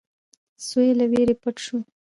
[0.67, 1.77] سوی له وېرې پټ شو.